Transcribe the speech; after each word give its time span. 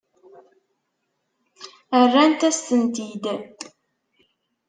Rrant-as-tent-id. 2.03 3.23